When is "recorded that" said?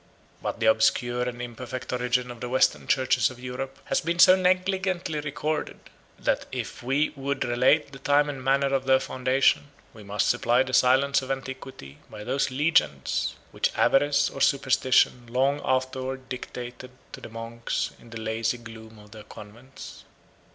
5.19-6.47